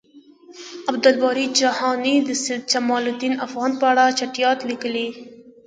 عبد 0.89 1.05
الباری 1.09 1.43
جهانی 1.59 2.15
د 2.27 2.29
سید 2.43 2.61
جمالدین 2.73 3.33
افغان 3.45 3.71
په 3.79 3.85
اړه 3.91 4.05
چټیات 4.19 4.59
لیکلی 4.69 5.07
دی 5.13 5.17